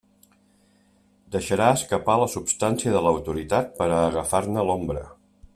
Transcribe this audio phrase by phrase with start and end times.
[1.35, 5.09] Deixarà escapar la substància de l'autoritat per a agafar-ne l'ombra.